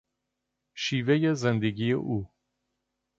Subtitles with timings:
[0.73, 2.29] شیوهی زندگی او